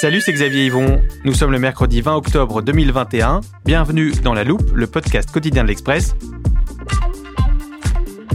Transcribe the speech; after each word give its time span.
Salut, 0.00 0.20
c'est 0.20 0.32
Xavier 0.32 0.66
Yvon. 0.66 1.02
Nous 1.24 1.34
sommes 1.34 1.50
le 1.50 1.58
mercredi 1.58 2.00
20 2.02 2.14
octobre 2.14 2.62
2021. 2.62 3.40
Bienvenue 3.64 4.12
dans 4.22 4.32
La 4.32 4.44
Loupe, 4.44 4.70
le 4.72 4.86
podcast 4.86 5.28
quotidien 5.32 5.64
de 5.64 5.68
l'Express. 5.68 6.14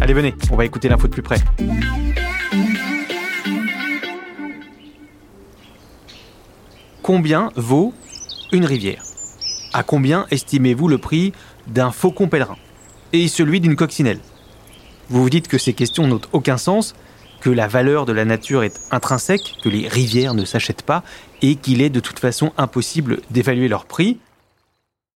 Allez, 0.02 0.14
venez, 0.14 0.36
on 0.52 0.58
va 0.58 0.66
écouter 0.66 0.90
l'info 0.90 1.08
de 1.08 1.14
plus 1.14 1.22
près. 1.22 1.38
Combien 7.02 7.50
vaut 7.56 7.94
une 8.52 8.66
rivière? 8.66 9.02
À 9.72 9.84
combien 9.84 10.26
estimez-vous 10.32 10.90
le 10.90 10.98
prix 10.98 11.32
d'un 11.68 11.92
faucon 11.92 12.28
pèlerin? 12.28 12.58
Et 13.14 13.30
celui 13.30 13.62
d'une 13.62 13.78
coccinelle? 13.78 14.20
Vous 15.08 15.24
vous 15.24 15.30
dites 15.30 15.48
que 15.48 15.58
ces 15.58 15.72
questions 15.72 16.08
n'ont 16.08 16.20
aucun 16.34 16.58
sens, 16.58 16.94
que 17.44 17.50
la 17.50 17.68
valeur 17.68 18.06
de 18.06 18.14
la 18.14 18.24
nature 18.24 18.64
est 18.64 18.80
intrinsèque, 18.90 19.58
que 19.62 19.68
les 19.68 19.90
rivières 19.90 20.34
ne 20.34 20.46
s'achètent 20.46 20.84
pas 20.84 21.04
et 21.42 21.56
qu'il 21.56 21.82
est 21.82 21.90
de 21.90 22.00
toute 22.00 22.20
façon 22.20 22.54
impossible 22.58 23.20
d'évaluer 23.32 23.68
leur 23.68 23.86
prix, 23.86 24.18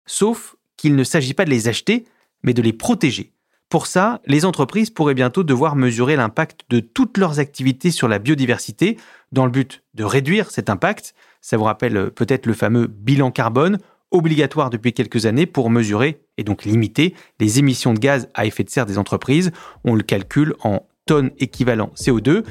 sauf 0.06 0.56
qu'il 0.76 0.96
ne 0.96 1.04
s'agit 1.04 1.34
pas 1.34 1.44
de 1.44 1.50
les 1.50 1.68
acheter, 1.68 2.04
mais 2.42 2.52
de 2.52 2.62
les 2.62 2.72
protéger. 2.72 3.30
Pour 3.68 3.86
ça, 3.86 4.20
les 4.26 4.44
entreprises 4.44 4.90
pourraient 4.90 5.14
bientôt 5.14 5.44
devoir 5.44 5.76
mesurer 5.76 6.16
l'impact 6.16 6.62
de 6.68 6.80
toutes 6.80 7.16
leurs 7.16 7.38
activités 7.38 7.92
sur 7.92 8.08
la 8.08 8.18
biodiversité, 8.18 8.98
dans 9.30 9.44
le 9.44 9.52
but 9.52 9.84
de 9.94 10.02
réduire 10.02 10.50
cet 10.50 10.68
impact. 10.68 11.14
Ça 11.40 11.56
vous 11.56 11.64
rappelle 11.64 12.10
peut-être 12.10 12.46
le 12.46 12.54
fameux 12.54 12.88
bilan 12.88 13.30
carbone, 13.30 13.78
obligatoire 14.10 14.70
depuis 14.70 14.92
quelques 14.92 15.26
années 15.26 15.46
pour 15.46 15.70
mesurer 15.70 16.22
et 16.38 16.42
donc 16.42 16.64
limiter 16.64 17.14
les 17.38 17.60
émissions 17.60 17.94
de 17.94 18.00
gaz 18.00 18.28
à 18.34 18.46
effet 18.46 18.64
de 18.64 18.70
serre 18.70 18.86
des 18.86 18.98
entreprises. 18.98 19.52
On 19.84 19.94
le 19.94 20.02
calcule 20.02 20.56
en 20.64 20.84
tonnes 21.06 21.30
équivalent 21.38 21.92
CO2. 21.96 22.42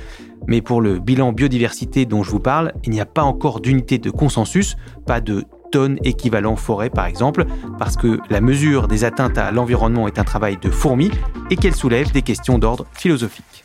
Mais 0.48 0.62
pour 0.62 0.82
le 0.82 1.00
bilan 1.00 1.34
biodiversité 1.34 2.06
dont 2.06 2.24
je 2.24 2.32
vous 2.32 2.40
parle, 2.40 2.74
il 2.84 2.92
n'y 2.92 3.02
a 3.02 3.06
pas 3.06 3.24
encore 3.24 3.60
d'unité 3.60 3.98
de 3.98 4.10
consensus, 4.10 4.78
pas 5.06 5.22
de 5.22 5.44
tonnes 5.72 6.00
équivalent 6.04 6.56
forêt 6.56 6.90
par 6.90 7.06
exemple, 7.06 7.46
parce 7.78 7.98
que 7.98 8.20
la 8.30 8.40
mesure 8.40 8.88
des 8.88 9.04
atteintes 9.04 9.38
à 9.38 9.52
l'environnement 9.52 10.08
est 10.08 10.20
un 10.20 10.24
travail 10.24 10.58
de 10.58 10.70
fourmi 10.70 11.12
et 11.50 11.58
qu'elle 11.58 11.76
soulève 11.76 12.12
des 12.12 12.22
questions 12.22 12.58
d'ordre 12.58 12.86
philosophique. 12.94 13.64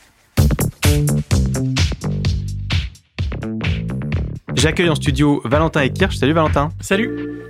J'accueille 4.54 4.90
en 4.90 4.96
studio 4.96 5.40
Valentin 5.44 5.82
Ekirch. 5.82 6.16
Salut 6.16 6.32
Valentin. 6.32 6.70
Salut. 6.80 7.40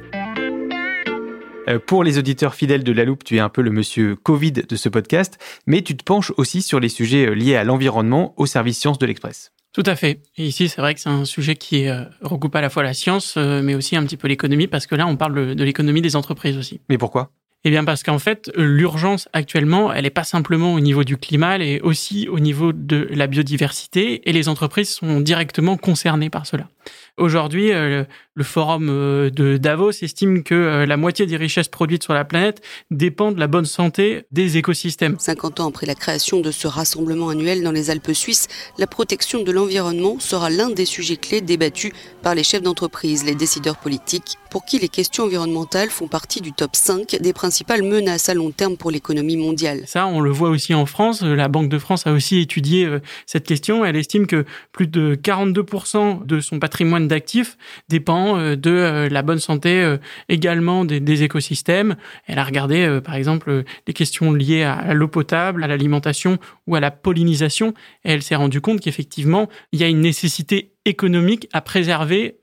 Euh, 1.70 1.78
pour 1.78 2.04
les 2.04 2.18
auditeurs 2.18 2.54
fidèles 2.54 2.84
de 2.84 2.92
La 2.92 3.04
Loupe, 3.04 3.24
tu 3.24 3.36
es 3.36 3.40
un 3.40 3.48
peu 3.48 3.62
le 3.62 3.70
monsieur 3.70 4.16
Covid 4.16 4.52
de 4.52 4.76
ce 4.76 4.88
podcast, 4.88 5.38
mais 5.66 5.82
tu 5.82 5.96
te 5.96 6.02
penches 6.02 6.32
aussi 6.36 6.62
sur 6.62 6.80
les 6.80 6.88
sujets 6.88 7.26
euh, 7.26 7.34
liés 7.34 7.56
à 7.56 7.64
l'environnement 7.64 8.34
au 8.36 8.46
service 8.46 8.78
sciences 8.78 8.98
de 8.98 9.06
l'Express. 9.06 9.52
Tout 9.72 9.84
à 9.86 9.94
fait. 9.94 10.20
Et 10.36 10.46
ici, 10.46 10.68
c'est 10.68 10.80
vrai 10.80 10.94
que 10.94 11.00
c'est 11.00 11.08
un 11.08 11.24
sujet 11.24 11.54
qui 11.54 11.86
euh, 11.86 12.02
regroupe 12.22 12.56
à 12.56 12.60
la 12.60 12.70
fois 12.70 12.82
la 12.82 12.92
science, 12.92 13.36
mais 13.36 13.76
aussi 13.76 13.94
un 13.94 14.04
petit 14.04 14.16
peu 14.16 14.26
l'économie, 14.26 14.66
parce 14.66 14.88
que 14.88 14.96
là, 14.96 15.06
on 15.06 15.16
parle 15.16 15.54
de 15.54 15.64
l'économie 15.64 16.02
des 16.02 16.16
entreprises 16.16 16.58
aussi. 16.58 16.80
Mais 16.88 16.98
pourquoi? 16.98 17.30
Eh 17.62 17.70
bien 17.70 17.84
parce 17.84 18.02
qu'en 18.02 18.18
fait, 18.18 18.50
l'urgence 18.56 19.28
actuellement, 19.34 19.92
elle 19.92 20.04
n'est 20.04 20.10
pas 20.10 20.24
simplement 20.24 20.72
au 20.72 20.80
niveau 20.80 21.04
du 21.04 21.18
climat, 21.18 21.56
elle 21.56 21.62
est 21.62 21.80
aussi 21.82 22.26
au 22.26 22.40
niveau 22.40 22.72
de 22.72 23.06
la 23.10 23.26
biodiversité 23.26 24.28
et 24.28 24.32
les 24.32 24.48
entreprises 24.48 24.88
sont 24.88 25.20
directement 25.20 25.76
concernées 25.76 26.30
par 26.30 26.46
cela. 26.46 26.68
Aujourd'hui, 27.16 27.72
euh, 27.72 28.04
le 28.34 28.44
forum 28.44 28.88
euh, 28.88 29.28
de 29.28 29.58
Davos 29.58 29.90
estime 29.90 30.42
que 30.42 30.54
euh, 30.54 30.86
la 30.86 30.96
moitié 30.96 31.26
des 31.26 31.36
richesses 31.36 31.68
produites 31.68 32.02
sur 32.02 32.14
la 32.14 32.24
planète 32.24 32.62
dépendent 32.90 33.34
de 33.34 33.40
la 33.40 33.48
bonne 33.48 33.66
santé 33.66 34.24
des 34.30 34.56
écosystèmes. 34.56 35.16
50 35.18 35.60
ans 35.60 35.68
après 35.68 35.86
la 35.86 35.94
création 35.94 36.40
de 36.40 36.50
ce 36.50 36.66
rassemblement 36.66 37.28
annuel 37.28 37.62
dans 37.62 37.72
les 37.72 37.90
Alpes 37.90 38.12
suisses, 38.12 38.48
la 38.78 38.86
protection 38.86 39.42
de 39.42 39.52
l'environnement 39.52 40.18
sera 40.18 40.48
l'un 40.48 40.70
des 40.70 40.86
sujets 40.86 41.16
clés 41.16 41.42
débattus 41.42 41.92
par 42.22 42.34
les 42.34 42.42
chefs 42.42 42.62
d'entreprise, 42.62 43.24
les 43.24 43.34
décideurs 43.34 43.76
politiques, 43.76 44.38
pour 44.50 44.64
qui 44.64 44.78
les 44.78 44.88
questions 44.88 45.24
environnementales 45.24 45.90
font 45.90 46.08
partie 46.08 46.40
du 46.40 46.52
top 46.52 46.76
5 46.76 47.16
des 47.20 47.32
principales 47.32 47.82
menaces 47.82 48.28
à 48.28 48.34
long 48.34 48.50
terme 48.50 48.76
pour 48.76 48.90
l'économie 48.90 49.36
mondiale. 49.36 49.82
Ça, 49.86 50.06
on 50.06 50.20
le 50.20 50.30
voit 50.30 50.50
aussi 50.50 50.74
en 50.74 50.86
France. 50.86 51.22
La 51.22 51.48
Banque 51.48 51.68
de 51.68 51.78
France 51.78 52.06
a 52.06 52.12
aussi 52.12 52.38
étudié 52.38 52.88
cette 53.26 53.46
question. 53.46 53.84
Elle 53.84 53.96
estime 53.96 54.26
que 54.26 54.44
plus 54.72 54.86
de 54.86 55.14
42% 55.14 56.26
de 56.26 56.40
son 56.40 56.58
patrimoine 56.58 57.08
d'actifs 57.08 57.56
dépend 57.88 58.36
euh, 58.36 58.56
de 58.56 58.70
euh, 58.70 59.08
la 59.08 59.22
bonne 59.22 59.38
santé 59.38 59.82
euh, 59.82 59.98
également 60.28 60.84
des, 60.84 61.22
écosystèmes. 61.22 61.96
Elle 62.26 62.38
a 62.38 62.44
regardé, 62.44 63.00
par 63.04 63.14
exemple, 63.14 63.64
des 63.84 63.92
questions 63.92 64.32
liées 64.32 64.62
à 64.62 64.94
l'eau 64.94 65.08
potable, 65.08 65.62
à 65.64 65.66
l'alimentation 65.66 66.38
ou 66.70 66.76
à 66.76 66.80
la 66.80 66.90
pollinisation. 66.90 67.74
Et 68.04 68.12
elle 68.12 68.22
s'est 68.22 68.36
rendue 68.36 68.60
compte 68.60 68.80
qu'effectivement, 68.80 69.48
il 69.72 69.80
y 69.80 69.84
a 69.84 69.88
une 69.88 70.00
nécessité 70.00 70.72
économique 70.86 71.48
à 71.52 71.60
préserver 71.60 72.38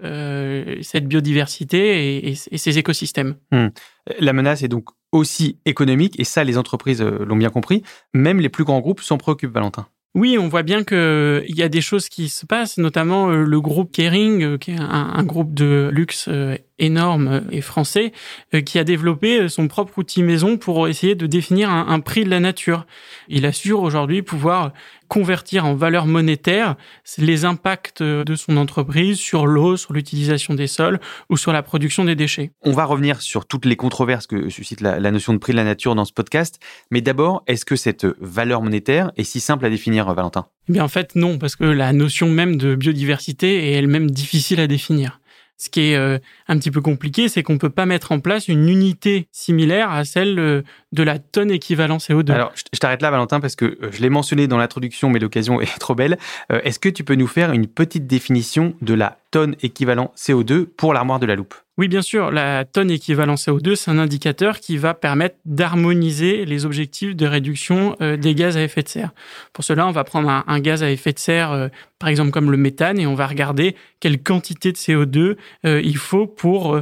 cette 0.81 1.07
biodiversité 1.07 2.29
et, 2.29 2.35
ces 2.35 2.77
écosystèmes. 2.77 3.35
Hmm. 3.51 3.67
La 4.19 4.33
menace 4.33 4.61
est 4.61 4.67
donc 4.67 4.89
aussi 5.11 5.59
économique, 5.65 6.19
et 6.19 6.23
ça, 6.23 6.43
les 6.43 6.57
entreprises 6.57 7.01
l'ont 7.01 7.35
bien 7.35 7.49
compris. 7.49 7.81
Même 8.13 8.39
les 8.39 8.49
plus 8.49 8.63
grands 8.63 8.79
groupes 8.79 9.01
s'en 9.01 9.17
préoccupent, 9.17 9.53
Valentin. 9.53 9.87
Oui, 10.17 10.37
on 10.39 10.47
voit 10.47 10.63
bien 10.63 10.83
qu'il 10.83 11.55
y 11.55 11.61
a 11.61 11.69
des 11.69 11.81
choses 11.81 12.09
qui 12.09 12.27
se 12.27 12.47
passent, 12.47 12.79
notamment 12.79 13.29
euh, 13.29 13.43
le 13.43 13.61
groupe 13.61 13.91
Kering, 13.91 14.43
euh, 14.43 14.57
qui 14.57 14.71
est 14.71 14.79
un, 14.79 15.23
groupe 15.23 15.53
de 15.53 15.91
luxe 15.93 16.25
euh, 16.27 16.57
énorme 16.79 17.43
et 17.51 17.61
français, 17.61 18.11
qui 18.65 18.79
a 18.79 18.83
développé 18.83 19.49
son 19.49 19.67
propre 19.67 19.97
outil 19.97 20.23
maison 20.23 20.57
pour 20.57 20.87
essayer 20.87 21.15
de 21.15 21.27
définir 21.27 21.69
un 21.69 21.99
prix 21.99 22.23
de 22.23 22.29
la 22.29 22.39
nature. 22.39 22.85
Il 23.27 23.45
assure 23.45 23.81
aujourd'hui 23.81 24.21
pouvoir 24.21 24.71
convertir 25.07 25.65
en 25.65 25.75
valeur 25.75 26.05
monétaire 26.05 26.75
les 27.17 27.45
impacts 27.45 28.03
de 28.03 28.35
son 28.35 28.57
entreprise 28.57 29.17
sur 29.17 29.47
l'eau, 29.47 29.77
sur 29.77 29.93
l'utilisation 29.93 30.53
des 30.53 30.67
sols 30.67 30.99
ou 31.29 31.37
sur 31.37 31.53
la 31.53 31.63
production 31.63 32.05
des 32.05 32.15
déchets. 32.15 32.51
On 32.61 32.71
va 32.71 32.85
revenir 32.85 33.21
sur 33.21 33.45
toutes 33.45 33.65
les 33.65 33.75
controverses 33.75 34.27
que 34.27 34.49
suscite 34.49 34.81
la, 34.81 35.11
notion 35.11 35.33
de 35.33 35.37
prix 35.37 35.53
de 35.53 35.57
la 35.57 35.63
nature 35.63 35.95
dans 35.95 36.05
ce 36.05 36.13
podcast. 36.13 36.59
Mais 36.91 37.01
d'abord, 37.01 37.43
est-ce 37.47 37.65
que 37.65 37.75
cette 37.75 38.05
valeur 38.19 38.61
monétaire 38.61 39.11
est 39.17 39.23
si 39.23 39.39
simple 39.39 39.65
à 39.65 39.69
définir, 39.69 40.13
Valentin? 40.13 40.47
Eh 40.69 40.73
bien, 40.73 40.83
en 40.83 40.89
fait, 40.89 41.15
non, 41.15 41.37
parce 41.37 41.55
que 41.55 41.63
la 41.63 41.93
notion 41.93 42.29
même 42.29 42.57
de 42.57 42.75
biodiversité 42.75 43.69
est 43.69 43.73
elle-même 43.73 44.11
difficile 44.11 44.59
à 44.59 44.67
définir. 44.67 45.19
Ce 45.57 45.69
qui 45.69 45.91
est 45.91 45.95
euh, 45.95 46.19
un 46.47 46.57
petit 46.59 46.69
peu 46.69 46.81
compliqué, 46.81 47.29
c'est 47.29 47.41
qu'on 47.41 47.57
peut 47.57 47.71
pas 47.71 47.87
mettre 47.87 48.11
en 48.11 48.19
place 48.19 48.47
une 48.47 48.69
unité 48.69 49.27
similaire 49.31 49.91
à 49.91 50.05
celle 50.05 50.37
euh, 50.37 50.61
de 50.91 51.01
la 51.01 51.17
tonne 51.17 51.49
équivalent 51.49 51.97
CO2. 51.97 52.31
Alors, 52.31 52.53
je 52.55 52.79
t'arrête 52.79 53.01
là, 53.01 53.09
Valentin, 53.09 53.39
parce 53.39 53.55
que 53.55 53.65
euh, 53.65 53.89
je 53.91 54.01
l'ai 54.01 54.09
mentionné 54.09 54.47
dans 54.47 54.57
l'introduction, 54.57 55.09
mais 55.09 55.17
l'occasion 55.17 55.59
est 55.59 55.65
trop 55.79 55.95
belle. 55.95 56.17
Est-ce 56.49 56.79
que 56.79 56.89
tu 56.89 57.03
peux 57.03 57.15
nous 57.15 57.27
faire 57.27 57.51
une 57.51 57.65
petite 57.67 58.05
définition 58.05 58.75
de 58.81 58.93
la 58.93 59.17
tonne 59.37 59.55
équivalent 59.61 60.11
CO2 60.17 60.65
pour 60.65 60.95
l'armoire 60.95 61.19
de 61.19 61.27
la 61.27 61.35
loupe 61.35 61.53
oui, 61.79 61.87
bien 61.87 62.01
sûr, 62.01 62.31
la 62.31 62.65
tonne 62.65 62.89
équivalent 62.89 63.35
CO2, 63.35 63.75
c'est 63.75 63.91
un 63.91 63.99
indicateur 63.99 64.59
qui 64.59 64.77
va 64.77 64.95
permettre 64.95 65.35
d'harmoniser 65.45 66.43
les 66.43 66.65
objectifs 66.65 67.15
de 67.15 67.27
réduction 67.27 67.95
euh, 68.01 68.17
des 68.17 68.33
gaz 68.33 68.57
à 68.57 68.63
effet 68.63 68.81
de 68.81 68.87
serre. 68.87 69.11
Pour 69.53 69.63
cela, 69.63 69.85
on 69.85 69.91
va 69.91 70.03
prendre 70.03 70.27
un, 70.27 70.59
gaz 70.59 70.81
à 70.81 70.89
effet 70.89 71.13
de 71.13 71.19
serre, 71.19 71.51
euh, 71.51 71.67
par 71.99 72.09
exemple 72.09 72.31
comme 72.31 72.49
le 72.49 72.57
méthane, 72.57 72.97
et 72.97 73.05
on 73.05 73.13
va 73.13 73.27
regarder 73.27 73.75
quelle 73.99 74.23
quantité 74.23 74.71
de 74.71 74.77
CO2 74.77 75.35
euh, 75.65 75.79
il 75.83 75.97
faut 75.97 76.25
pour 76.25 76.81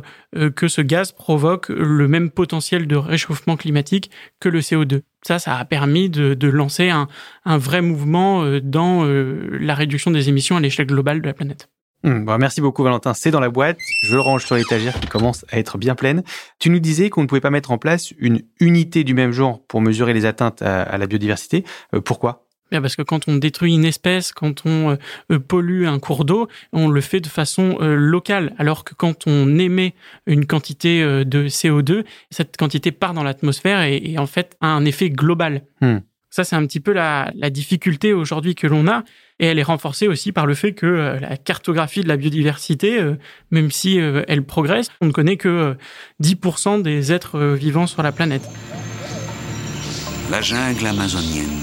que 0.56 0.68
ce 0.70 0.82
gaz 0.82 1.12
provoque 1.12 1.68
le 1.68 2.08
même 2.08 2.32
potentiel 2.32 2.88
de 2.88 2.96
réchauffement 2.96 3.58
climatique 3.58 4.12
que 4.40 4.48
le 4.48 4.62
CO2. 4.62 5.02
Ça, 5.24 5.40
ça 5.40 5.58
a 5.58 5.66
permis 5.66 6.10
de, 6.10 6.48
lancer 6.48 6.90
un, 6.90 7.10
un, 7.44 7.58
vrai 7.58 7.82
mouvement 7.82 8.46
dans 8.62 9.04
la 9.04 9.76
réduction 9.76 10.12
des 10.12 10.30
émissions 10.30 10.56
à 10.56 10.62
l'échelle 10.62 10.88
globale 10.88 11.22
de 11.22 11.28
la 11.28 11.34
planète. 11.34 11.70
Hmm, 12.06 12.24
bah, 12.24 12.38
merci 12.38 12.62
beaucoup 12.62 12.84
Valentin, 12.84 13.16
c'est 13.16 13.32
dans 13.32 13.40
la 13.40 13.50
boîte, 13.50 13.80
je 14.04 14.14
le 14.14 14.22
range 14.22 14.46
sur 14.46 14.54
l'étagère 14.56 15.00
qui 15.00 15.08
commence 15.08 15.44
à 15.50 15.58
être 15.58 15.80
bien 15.80 15.96
pleine. 15.96 16.22
Tu 16.60 16.70
nous 16.70 16.78
disais 16.78 17.10
qu'on 17.10 17.24
ne 17.24 17.28
pouvait 17.28 17.42
pas 17.42 17.50
mettre 17.50 17.72
en 17.72 17.80
place 17.80 18.14
une 18.20 18.44
unité 18.60 19.04
du 19.04 19.16
même 19.16 19.32
genre 19.32 19.66
pour 19.66 19.82
mesurer 19.82 20.14
les 20.14 20.28
atteintes 20.28 20.62
à, 20.62 20.96
la 21.00 21.08
biodiversité. 21.08 21.66
Euh, 21.96 22.02
pourquoi? 22.02 22.46
Bien 22.70 22.80
parce 22.80 22.96
que 22.96 23.02
quand 23.02 23.28
on 23.28 23.38
détruit 23.38 23.74
une 23.74 23.86
espèce, 23.86 24.34
quand 24.34 24.68
on 24.68 24.92
euh, 24.92 24.96
euh, 25.32 25.40
pollue 25.40 25.88
un 25.88 25.98
cours 25.98 26.26
d'eau, 26.26 26.48
on 26.74 26.90
le 26.90 27.02
fait 27.02 27.22
de 27.22 27.28
façon 27.28 27.80
locale, 27.80 28.54
alors 28.60 28.84
que 28.84 28.94
quand 28.94 29.26
on 29.26 29.58
émet 29.58 29.96
une 30.28 30.46
quantité 30.46 31.02
de 31.02 31.48
CO2, 31.48 32.06
cette 32.30 32.56
quantité 32.56 32.92
part 32.92 33.16
dans 33.16 33.24
l'atmosphère 33.24 33.82
et, 33.82 34.16
en 34.20 34.28
fait 34.28 34.58
a 34.62 34.68
un 34.68 34.86
effet 34.86 35.10
global. 35.10 35.64
Hmm. 35.82 35.98
Ça, 36.36 36.44
c'est 36.44 36.58
un 36.58 36.66
petit 36.66 36.82
peu 36.82 36.92
la, 36.92 37.32
la 37.34 37.50
difficulté 37.50 38.12
aujourd'hui 38.12 38.56
que 38.56 38.68
l'on 38.68 38.90
a. 38.90 39.06
Et 39.40 39.46
elle 39.46 39.58
est 39.58 39.64
renforcée 39.64 40.10
aussi 40.10 40.34
par 40.34 40.46
le 40.46 40.54
fait 40.54 40.74
que 40.74 40.86
euh, 40.86 41.18
la 41.18 41.38
cartographie 41.38 42.02
de 42.02 42.10
la 42.10 42.18
biodiversité, 42.18 43.00
euh, 43.00 43.16
même 43.52 43.72
si 43.72 44.02
euh, 44.02 44.22
elle 44.28 44.44
progresse, 44.44 44.90
on 45.00 45.06
ne 45.06 45.14
connaît 45.14 45.38
que 45.38 45.78
10% 46.22 46.82
des 46.82 47.14
êtres 47.14 47.40
vivants 47.40 47.88
sur 47.88 48.04
la 48.04 48.12
planète. 48.12 48.42
La 50.30 50.42
jungle 50.42 50.86
amazonienne, 50.88 51.56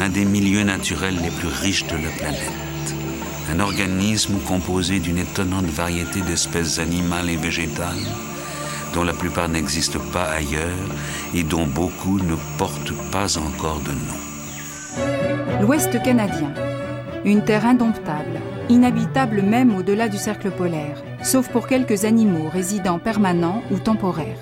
un 0.00 0.08
des 0.08 0.24
milieux 0.24 0.64
naturels 0.64 1.20
les 1.22 1.30
plus 1.30 1.46
riches 1.46 1.86
de 1.86 1.94
la 1.94 2.10
planète. 2.18 2.96
Un 3.48 3.60
organisme 3.60 4.40
composé 4.40 4.98
d'une 4.98 5.18
étonnante 5.18 5.66
variété 5.66 6.20
d'espèces 6.22 6.80
animales 6.80 7.30
et 7.30 7.36
végétales 7.36 7.94
dont 8.94 9.04
la 9.04 9.12
plupart 9.12 9.48
n'existent 9.48 10.00
pas 10.12 10.24
ailleurs 10.24 10.88
et 11.34 11.42
dont 11.42 11.66
beaucoup 11.66 12.18
ne 12.18 12.34
portent 12.58 12.94
pas 13.10 13.38
encore 13.38 13.80
de 13.80 13.92
nom. 13.92 15.60
L'Ouest 15.60 16.02
canadien, 16.02 16.52
une 17.24 17.44
terre 17.44 17.66
indomptable, 17.66 18.40
inhabitable 18.68 19.42
même 19.42 19.74
au-delà 19.76 20.08
du 20.08 20.16
cercle 20.16 20.50
polaire, 20.50 21.02
sauf 21.22 21.48
pour 21.48 21.66
quelques 21.66 22.04
animaux 22.04 22.48
résidents 22.48 22.98
permanents 22.98 23.62
ou 23.70 23.78
temporaires. 23.78 24.38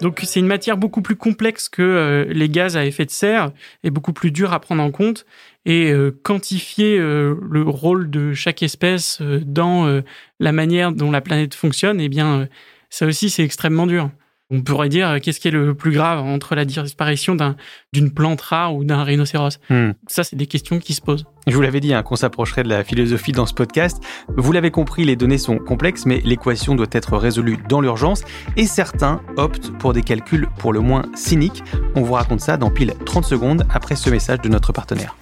Donc 0.00 0.20
c'est 0.22 0.40
une 0.40 0.46
matière 0.46 0.76
beaucoup 0.76 1.02
plus 1.02 1.16
complexe 1.16 1.68
que 1.68 1.82
euh, 1.82 2.24
les 2.28 2.48
gaz 2.48 2.76
à 2.76 2.84
effet 2.84 3.04
de 3.04 3.10
serre 3.10 3.50
et 3.82 3.90
beaucoup 3.90 4.12
plus 4.12 4.30
dure 4.30 4.52
à 4.52 4.60
prendre 4.60 4.82
en 4.82 4.90
compte 4.90 5.26
et 5.64 5.90
euh, 5.90 6.16
quantifier 6.22 6.98
euh, 6.98 7.34
le 7.50 7.62
rôle 7.62 8.10
de 8.10 8.32
chaque 8.32 8.62
espèce 8.62 9.20
dans 9.20 10.02
la 10.40 10.52
manière 10.52 10.92
dont 10.92 11.10
la 11.10 11.20
planète 11.20 11.54
fonctionne, 11.54 12.00
eh 12.00 12.08
bien 12.08 12.48
ça 12.90 13.06
aussi 13.06 13.30
c'est 13.30 13.44
extrêmement 13.44 13.86
dur. 13.86 14.10
On 14.50 14.62
pourrait 14.62 14.88
dire 14.88 15.10
euh, 15.10 15.18
qu'est-ce 15.18 15.40
qui 15.40 15.48
est 15.48 15.52
le 15.52 15.74
plus 15.74 15.92
grave 15.92 16.20
entre 16.20 16.54
la 16.54 16.64
disparition 16.64 17.36
d'une 17.92 18.10
plante 18.10 18.40
rare 18.40 18.74
ou 18.74 18.82
d'un 18.82 19.02
rhinocéros? 19.02 19.60
Hmm. 19.68 19.90
Ça, 20.06 20.24
c'est 20.24 20.36
des 20.36 20.46
questions 20.46 20.78
qui 20.78 20.94
se 20.94 21.02
posent. 21.02 21.26
Je 21.46 21.54
vous 21.54 21.60
l'avais 21.60 21.80
dit 21.80 21.92
hein, 21.92 22.02
qu'on 22.02 22.16
s'approcherait 22.16 22.62
de 22.62 22.70
la 22.70 22.82
philosophie 22.82 23.32
dans 23.32 23.44
ce 23.44 23.52
podcast. 23.52 24.02
Vous 24.34 24.52
l'avez 24.52 24.70
compris, 24.70 25.04
les 25.04 25.16
données 25.16 25.36
sont 25.36 25.58
complexes, 25.58 26.06
mais 26.06 26.22
l'équation 26.24 26.74
doit 26.74 26.86
être 26.92 27.18
résolue 27.18 27.58
dans 27.68 27.82
l'urgence 27.82 28.22
et 28.56 28.64
certains 28.64 29.20
optent 29.36 29.70
pour 29.78 29.92
des 29.92 30.02
calculs 30.02 30.48
pour 30.58 30.72
le 30.72 30.80
moins 30.80 31.04
cyniques. 31.14 31.62
On 31.94 32.00
vous 32.00 32.14
raconte 32.14 32.40
ça 32.40 32.56
dans 32.56 32.70
pile 32.70 32.94
30 33.04 33.26
secondes 33.26 33.66
après 33.68 33.96
ce 33.96 34.08
message 34.08 34.40
de 34.40 34.48
notre 34.48 34.72
partenaire. 34.72 35.14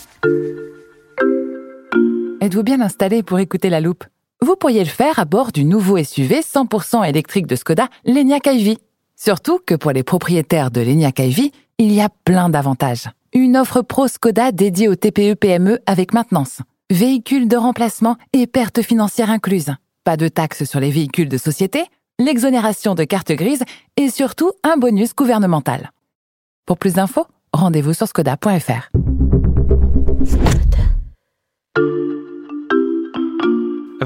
Êtes-vous 2.40 2.62
bien 2.62 2.80
installé 2.80 3.24
pour 3.24 3.40
écouter 3.40 3.70
la 3.70 3.80
loupe? 3.80 4.04
Vous 4.42 4.54
pourriez 4.54 4.84
le 4.84 4.90
faire 4.90 5.18
à 5.18 5.24
bord 5.24 5.50
du 5.50 5.64
nouveau 5.64 6.02
SUV 6.02 6.40
100% 6.40 7.08
électrique 7.08 7.46
de 7.46 7.56
Skoda, 7.56 7.88
l'Enyaq 8.04 8.46
iV. 8.46 8.76
Surtout 9.16 9.60
que 9.64 9.74
pour 9.74 9.92
les 9.92 10.02
propriétaires 10.02 10.70
de 10.70 10.82
l'ENIAC 10.82 11.20
Ivy, 11.20 11.52
il 11.78 11.92
y 11.92 12.02
a 12.02 12.10
plein 12.24 12.50
d'avantages. 12.50 13.08
Une 13.32 13.56
offre 13.56 13.80
pro 13.80 14.08
Skoda 14.08 14.52
dédiée 14.52 14.88
aux 14.88 14.94
TPE-PME 14.94 15.78
avec 15.86 16.12
maintenance, 16.12 16.58
véhicules 16.90 17.48
de 17.48 17.56
remplacement 17.56 18.18
et 18.34 18.46
pertes 18.46 18.82
financières 18.82 19.30
incluses. 19.30 19.74
Pas 20.04 20.18
de 20.18 20.28
taxes 20.28 20.64
sur 20.64 20.80
les 20.80 20.90
véhicules 20.90 21.30
de 21.30 21.38
société, 21.38 21.84
l'exonération 22.18 22.94
de 22.94 23.04
carte 23.04 23.32
grise 23.32 23.64
et 23.96 24.10
surtout 24.10 24.52
un 24.62 24.76
bonus 24.76 25.14
gouvernemental. 25.14 25.92
Pour 26.66 26.76
plus 26.76 26.94
d'infos, 26.94 27.26
rendez-vous 27.54 27.94
sur 27.94 28.06
skoda.fr. 28.06 28.90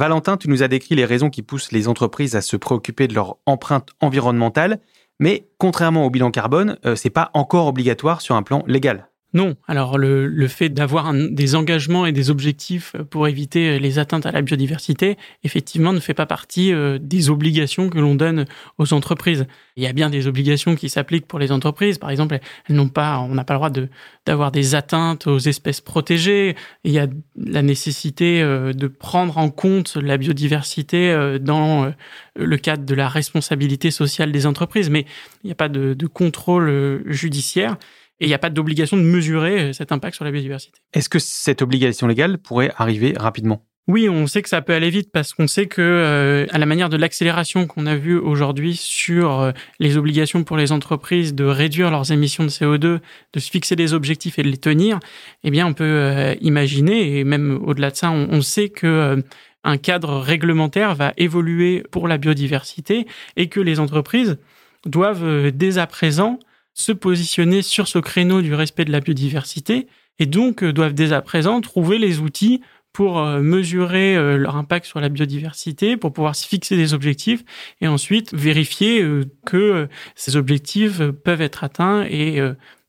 Valentin, 0.01 0.39
tu 0.39 0.49
nous 0.49 0.63
as 0.63 0.69
décrit 0.69 0.95
les 0.95 1.05
raisons 1.05 1.29
qui 1.29 1.43
poussent 1.43 1.73
les 1.73 1.87
entreprises 1.87 2.35
à 2.35 2.41
se 2.41 2.57
préoccuper 2.57 3.07
de 3.07 3.13
leur 3.13 3.37
empreinte 3.45 3.91
environnementale. 4.01 4.81
Mais 5.19 5.51
contrairement 5.59 6.07
au 6.07 6.11
bilan 6.11 6.31
carbone, 6.31 6.79
euh, 6.87 6.97
c'est 6.97 7.11
pas 7.11 7.31
encore 7.35 7.67
obligatoire 7.67 8.23
sur 8.23 8.35
un 8.35 8.43
plan 8.43 8.65
légal. 8.67 9.10
Non. 9.33 9.55
Alors 9.69 9.97
le, 9.97 10.27
le 10.27 10.49
fait 10.49 10.71
d'avoir 10.71 11.13
des 11.15 11.55
engagements 11.55 12.05
et 12.05 12.11
des 12.11 12.31
objectifs 12.31 12.97
pour 13.11 13.29
éviter 13.29 13.79
les 13.79 14.01
atteintes 14.01 14.27
à 14.27 14.33
la 14.33 14.43
biodiversité, 14.43 15.17
effectivement, 15.45 15.93
ne 15.93 16.01
fait 16.01 16.15
pas 16.15 16.27
partie 16.27 16.73
euh, 16.73 16.99
des 17.01 17.31
obligations 17.31 17.91
que 17.91 17.99
l'on 17.99 18.17
donne 18.17 18.47
aux 18.79 18.93
entreprises. 18.93 19.47
Il 19.77 19.85
y 19.85 19.87
a 19.87 19.93
bien 19.93 20.11
des 20.11 20.27
obligations 20.27 20.75
qui 20.75 20.89
s'appliquent 20.89 21.29
pour 21.29 21.39
les 21.39 21.53
entreprises. 21.53 21.99
Par 21.99 22.11
exemple, 22.11 22.41
elles 22.69 22.75
n'ont 22.75 22.89
pas, 22.89 23.21
on 23.21 23.35
n'a 23.35 23.45
pas 23.45 23.55
le 23.55 23.59
droit 23.59 23.71
de 23.71 23.89
d'avoir 24.27 24.51
des 24.51 24.75
atteintes 24.75 25.29
aux 25.29 25.39
espèces 25.39 25.81
protégées. 25.81 26.57
Il 26.83 26.91
y 26.91 26.99
a 26.99 27.07
la 27.37 27.63
nécessité 27.63 28.43
euh, 28.43 28.73
de 28.73 28.89
prendre 28.89 29.39
en 29.39 29.49
compte 29.49 29.97
la 29.97 30.17
biodiversité 30.17 31.11
euh, 31.11 31.39
dans 31.39 31.93
le 32.37 32.57
cadre 32.57 32.85
de 32.85 32.95
la 32.95 33.09
responsabilité 33.09 33.93
sociale 33.93 34.33
des 34.33 34.47
entreprises, 34.47 34.91
mais 34.91 35.07
il 35.45 35.47
n'y 35.47 35.53
a 35.53 35.57
pas 35.57 35.69
de, 35.69 35.95
de 35.95 36.07
contrôle 36.07 37.03
judiciaire 37.07 37.77
et 38.21 38.27
il 38.27 38.29
n'y 38.29 38.35
a 38.35 38.39
pas 38.39 38.51
d'obligation 38.51 38.97
de 38.97 39.03
mesurer 39.03 39.61
euh, 39.61 39.73
cet 39.73 39.93
impact 39.93 40.15
sur 40.15 40.25
la 40.25 40.31
biodiversité. 40.31 40.79
Est-ce 40.93 41.09
que 41.09 41.19
cette 41.19 41.63
obligation 41.63 42.07
légale 42.07 42.39
pourrait 42.39 42.73
arriver 42.77 43.15
rapidement? 43.17 43.65
Oui, 43.89 44.09
on 44.09 44.27
sait 44.27 44.43
que 44.43 44.49
ça 44.49 44.61
peut 44.61 44.75
aller 44.75 44.91
vite 44.91 45.11
parce 45.11 45.33
qu'on 45.33 45.49
sait 45.49 45.67
que, 45.67 45.81
euh, 45.81 46.47
à 46.51 46.59
la 46.59 46.67
manière 46.67 46.91
de 46.91 46.97
l'accélération 46.97 47.67
qu'on 47.67 47.87
a 47.87 47.97
vue 47.97 48.19
aujourd'hui 48.19 48.77
sur 48.77 49.41
euh, 49.41 49.53
les 49.81 49.97
obligations 49.97 50.45
pour 50.45 50.59
les 50.59 50.71
entreprises 50.71 51.35
de 51.35 51.45
réduire 51.45 51.91
leurs 51.91 52.13
émissions 52.13 52.45
de 52.45 52.51
CO2, 52.51 52.79
de 52.79 53.01
se 53.41 53.51
fixer 53.51 53.75
des 53.75 53.95
objectifs 53.95 54.39
et 54.39 54.43
de 54.43 54.49
les 54.49 54.59
tenir, 54.59 55.01
eh 55.43 55.51
bien, 55.51 55.67
on 55.67 55.73
peut 55.73 56.37
imaginer, 56.41 57.19
et 57.19 57.25
même 57.25 57.59
au-delà 57.65 57.91
de 57.91 57.97
ça, 57.97 58.11
on, 58.13 58.29
on 58.31 58.43
sait 58.43 58.69
que 58.69 59.25
un 59.65 59.77
cadre 59.77 60.19
réglementaire 60.19 60.95
va 60.95 61.13
évoluer 61.17 61.83
pour 61.91 62.07
la 62.07 62.17
biodiversité 62.17 63.07
et 63.37 63.49
que 63.49 63.61
les 63.61 63.81
entreprises 63.81 64.39
doivent 64.87 65.51
dès 65.51 65.79
à 65.79 65.87
présent 65.87 66.39
se 66.81 66.93
positionner 66.93 67.63
sur 67.63 67.87
ce 67.87 67.99
créneau 67.99 68.43
du 68.43 68.55
respect 68.55 68.85
de 68.85 68.93
la 68.93 69.01
biodiversité 69.01 69.87
et 70.21 70.27
donc 70.27 70.63
euh, 70.63 70.73
doivent 70.73 70.95
dès 70.95 71.13
à 71.13 71.23
présent 71.23 71.61
trouver 71.61 71.99
les 71.99 72.21
outils 72.21 72.61
pour 72.93 73.19
euh, 73.19 73.41
mesurer 73.41 74.17
euh, 74.17 74.37
leur 74.37 74.57
impact 74.57 74.87
sur 74.87 75.01
la 75.01 75.09
biodiversité, 75.09 75.97
pour 75.97 76.13
pouvoir 76.13 76.37
se 76.37 76.47
fixer 76.47 76.77
des 76.77 76.95
objectifs 76.95 77.43
et 77.81 77.89
ensuite 77.89 78.33
vérifier 78.35 79.05
que 79.47 79.89
ces 80.15 80.37
objectifs 80.37 81.01
peuvent 81.25 81.41
être 81.41 81.65
atteints 81.65 82.05
et, 82.05 82.39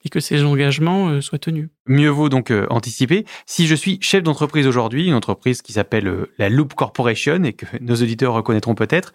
et 0.03 0.09
que 0.09 0.19
ces 0.19 0.43
engagements 0.43 1.21
soient 1.21 1.37
tenus. 1.37 1.69
Mieux 1.85 2.09
vaut 2.09 2.29
donc 2.29 2.51
anticiper. 2.69 3.25
Si 3.45 3.67
je 3.67 3.75
suis 3.75 3.99
chef 4.01 4.23
d'entreprise 4.23 4.67
aujourd'hui, 4.67 5.07
une 5.07 5.13
entreprise 5.13 5.61
qui 5.61 5.73
s'appelle 5.73 6.27
la 6.37 6.49
Loop 6.49 6.73
Corporation 6.73 7.43
et 7.43 7.53
que 7.53 7.65
nos 7.79 7.95
auditeurs 7.95 8.33
reconnaîtront 8.33 8.75
peut-être, 8.75 9.13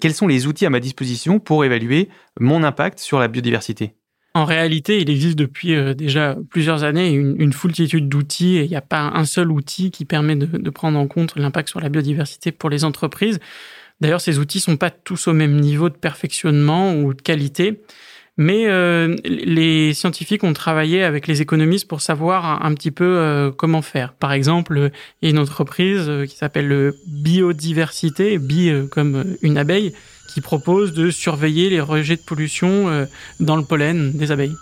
quels 0.00 0.14
sont 0.14 0.26
les 0.26 0.46
outils 0.46 0.66
à 0.66 0.70
ma 0.70 0.80
disposition 0.80 1.38
pour 1.38 1.64
évaluer 1.64 2.08
mon 2.40 2.64
impact 2.64 2.98
sur 2.98 3.18
la 3.18 3.28
biodiversité? 3.28 3.94
En 4.34 4.46
réalité, 4.46 5.00
il 5.00 5.10
existe 5.10 5.36
depuis 5.36 5.74
euh, 5.74 5.92
déjà 5.92 6.36
plusieurs 6.48 6.84
années 6.84 7.10
une, 7.10 7.52
foultitude 7.52 8.08
d'outils 8.08 8.56
et 8.56 8.64
il 8.64 8.70
n'y 8.70 8.76
a 8.76 8.80
pas 8.80 9.02
un 9.14 9.26
seul 9.26 9.52
outil 9.52 9.90
qui 9.90 10.06
permet 10.06 10.36
de, 10.36 10.70
prendre 10.70 10.98
en 10.98 11.06
compte 11.06 11.36
l'impact 11.36 11.68
sur 11.68 11.80
la 11.80 11.90
biodiversité 11.90 12.50
pour 12.50 12.70
les 12.70 12.84
entreprises. 12.84 13.40
D'ailleurs, 14.00 14.22
ces 14.22 14.38
outils 14.38 14.60
sont 14.60 14.78
pas 14.78 14.90
tous 14.90 15.28
au 15.28 15.34
même 15.34 15.60
niveau 15.60 15.90
de 15.90 15.94
perfectionnement 15.94 16.94
ou 16.94 17.12
de 17.12 17.20
qualité. 17.20 17.82
Mais 18.42 18.64
euh, 18.66 19.16
les 19.24 19.94
scientifiques 19.94 20.42
ont 20.42 20.52
travaillé 20.52 21.04
avec 21.04 21.28
les 21.28 21.42
économistes 21.42 21.86
pour 21.86 22.00
savoir 22.00 22.64
un, 22.64 22.74
petit 22.74 22.90
peu 22.90 23.04
euh, 23.04 23.52
comment 23.52 23.82
faire. 23.82 24.14
Par 24.14 24.32
exemple, 24.32 24.90
il 25.20 25.28
y 25.28 25.30
a 25.30 25.30
une 25.30 25.38
entreprise 25.38 26.10
qui 26.28 26.36
s'appelle 26.36 26.92
Biodiversité, 27.06 28.38
bi 28.38 28.72
comme 28.90 29.36
une 29.42 29.58
abeille, 29.58 29.92
qui 30.32 30.40
propose 30.40 30.92
de 30.92 31.10
surveiller 31.10 31.68
les 31.68 31.80
rejets 31.80 32.16
de 32.16 32.22
pollution 32.22 32.88
euh, 32.88 33.04
dans 33.38 33.56
le 33.56 33.64
pollen 33.64 34.12
des 34.12 34.32
abeilles. 34.32 34.56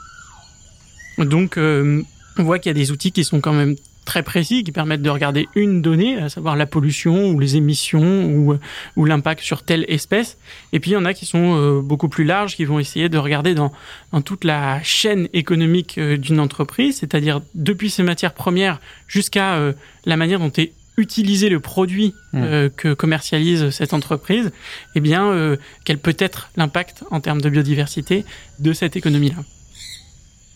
Donc, 1.18 1.56
euh, 1.56 2.02
on 2.36 2.42
voit 2.42 2.58
qu'il 2.58 2.70
y 2.70 2.74
a 2.74 2.78
des 2.78 2.90
outils 2.90 3.12
qui 3.12 3.24
sont 3.24 3.40
quand 3.40 3.52
même 3.52 3.76
très 4.04 4.22
précis, 4.22 4.64
qui 4.64 4.72
permettent 4.72 5.02
de 5.02 5.10
regarder 5.10 5.48
une 5.54 5.82
donnée, 5.82 6.18
à 6.18 6.28
savoir 6.28 6.56
la 6.56 6.66
pollution 6.66 7.30
ou 7.30 7.38
les 7.38 7.56
émissions 7.56 8.24
ou, 8.24 8.56
ou 8.96 9.04
l'impact 9.04 9.42
sur 9.42 9.62
telle 9.62 9.84
espèce. 9.88 10.38
Et 10.72 10.80
puis, 10.80 10.92
il 10.92 10.94
y 10.94 10.96
en 10.96 11.04
a 11.04 11.14
qui 11.14 11.26
sont 11.26 11.56
euh, 11.56 11.80
beaucoup 11.80 12.08
plus 12.08 12.24
larges, 12.24 12.56
qui 12.56 12.64
vont 12.64 12.78
essayer 12.78 13.08
de 13.08 13.18
regarder 13.18 13.54
dans, 13.54 13.72
dans 14.12 14.20
toute 14.20 14.44
la 14.44 14.82
chaîne 14.82 15.28
économique 15.32 15.98
d'une 15.98 16.40
entreprise, 16.40 16.98
c'est-à-dire 16.98 17.40
depuis 17.54 17.90
ses 17.90 18.02
matières 18.02 18.34
premières 18.34 18.80
jusqu'à 19.06 19.58
la 20.06 20.16
manière 20.16 20.38
dont 20.38 20.52
est 20.56 20.72
utiliser 21.00 21.48
le 21.48 21.60
produit 21.60 22.14
euh, 22.34 22.68
que 22.68 22.94
commercialise 22.94 23.70
cette 23.70 23.94
entreprise, 23.94 24.52
eh 24.94 25.00
bien, 25.00 25.26
euh, 25.26 25.56
quel 25.84 25.98
peut 25.98 26.16
être 26.18 26.50
l'impact 26.56 27.04
en 27.10 27.20
termes 27.20 27.40
de 27.40 27.48
biodiversité 27.48 28.24
de 28.58 28.72
cette 28.72 28.96
économie-là. 28.96 29.42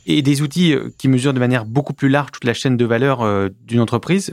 Et 0.07 0.23
des 0.23 0.43
outils 0.43 0.75
euh, 0.75 0.91
qui 0.99 1.09
mesurent 1.09 1.35
de 1.35 1.39
manière 1.39 1.65
beaucoup 1.65 1.95
plus 1.95 2.09
large 2.09 2.31
toute 2.33 2.45
la 2.45 2.55
chaîne 2.55 2.77
de 2.77 2.85
valeur 2.85 3.51
d'une 3.67 3.81
entreprise, 3.81 4.33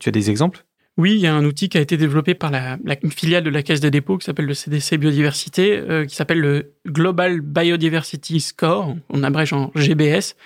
tu 0.00 0.08
as 0.08 0.12
des 0.12 0.30
exemples? 0.30 0.64
Oui, 0.96 1.14
il 1.14 1.20
y 1.20 1.26
a 1.26 1.34
un 1.34 1.44
outil 1.44 1.68
qui 1.68 1.76
a 1.76 1.80
été 1.80 1.96
développé 1.96 2.34
par 2.34 2.52
la, 2.52 2.78
une 3.02 3.10
filiale 3.10 3.42
de 3.42 3.50
la 3.50 3.62
Caisse 3.62 3.80
des 3.80 3.90
dépôts 3.90 4.16
qui 4.16 4.24
s'appelle 4.24 4.46
le 4.46 4.54
CDC 4.54 4.96
Biodiversité, 4.96 5.82
qui 6.08 6.14
s'appelle 6.14 6.38
le 6.38 6.72
Global 6.86 7.40
Biodiversity 7.40 8.40
Score, 8.40 8.94
on 9.10 9.22
abrège 9.24 9.52
en 9.52 9.72
GBS, 9.74 10.36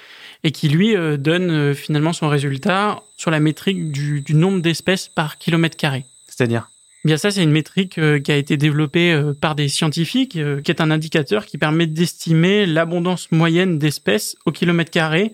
et 0.45 0.51
qui 0.51 0.69
lui 0.69 0.97
euh, 0.97 1.17
donne 1.17 1.51
euh, 1.51 1.75
finalement 1.75 2.13
son 2.13 2.29
résultat 2.29 3.03
sur 3.17 3.31
la 3.31 3.41
métrique 3.41 3.91
du, 3.93 4.25
nombre 4.35 4.61
d'espèces 4.61 5.09
par 5.09 5.39
kilomètre 5.39 5.77
carré. 5.77 6.05
C'est-à-dire? 6.29 6.69
Bien 7.05 7.17
ça, 7.17 7.31
c'est 7.31 7.43
une 7.43 7.51
métrique 7.51 7.99
euh, 7.99 8.19
qui 8.19 8.33
a 8.33 8.37
été 8.37 8.57
développée 8.57 9.19
par 9.41 9.55
des 9.55 9.69
scientifiques, 9.69 10.33
qui 10.33 10.71
est 10.71 10.81
un 10.81 10.91
indicateur 10.91 11.47
qui 11.47 11.59
permet 11.59 11.87
d'estimer 11.87 12.67
l'abondance 12.67 13.31
moyenne 13.31 13.79
d'espèces 13.79 14.37
au 14.47 14.53
kilomètre 14.53 14.91
carré 14.91 15.33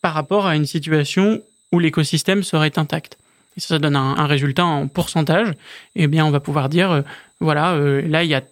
par 0.00 0.14
rapport 0.14 0.46
à 0.46 0.56
une 0.56 0.66
situation 0.66 1.42
où 1.70 1.78
l'écosystème 1.78 2.42
serait 2.42 2.78
intact. 2.78 3.18
Et 3.56 3.60
ça, 3.60 3.78
donne 3.78 3.96
un, 3.96 4.26
résultat 4.26 4.64
en 4.64 4.88
pourcentage. 4.88 5.52
Eh 5.94 6.06
bien, 6.06 6.24
on 6.24 6.30
va 6.30 6.40
pouvoir 6.40 6.70
dire, 6.70 7.04
voilà, 7.38 7.76
là, 7.76 8.24
il 8.24 8.30
y 8.30 8.34
a 8.34 8.42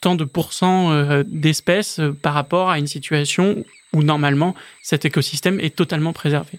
tant 0.00 0.14
de 0.14 0.24
pourcents 0.24 1.22
d'espèces 1.26 2.00
par 2.22 2.32
rapport 2.32 2.70
à 2.70 2.78
une 2.78 2.86
situation 2.86 3.64
où 3.92 4.02
normalement 4.02 4.54
cet 4.82 5.04
écosystème 5.04 5.60
est 5.60 5.74
totalement 5.74 6.12
préservé. 6.12 6.58